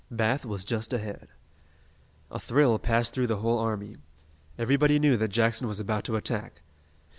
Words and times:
Bath 0.09 0.45
was 0.47 0.65
just 0.65 0.93
ahead. 0.93 1.27
A 2.31 2.39
thrill 2.39 2.79
passed 2.79 3.13
through 3.13 3.27
the 3.27 3.37
whole 3.37 3.59
army. 3.59 3.93
Everybody 4.57 4.97
knew 4.97 5.15
that 5.15 5.27
Jackson 5.27 5.67
was 5.67 5.79
about 5.79 6.05
to 6.05 6.15
attack. 6.15 6.63